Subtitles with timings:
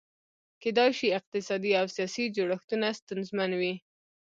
[0.61, 3.73] کېدای شي اقتصادي او سیاسي جوړښتونه ستونزمن وي.